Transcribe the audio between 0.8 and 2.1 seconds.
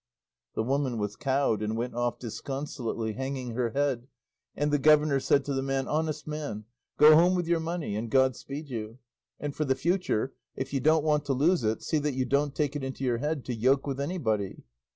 was cowed and went